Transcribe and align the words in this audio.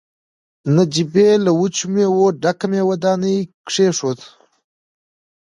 نجيبې 0.75 1.27
له 1.45 1.51
وچو 1.59 1.85
مېوو 1.93 2.25
ډکه 2.41 2.65
مېوه 2.71 2.95
داني 3.03 3.37
کېښوده. 3.67 4.25